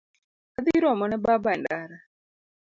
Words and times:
Adhi 0.57 0.73
romo 0.83 1.05
ne 1.07 1.17
baba 1.23 1.51
e 1.55 1.57
ndara 1.61 1.97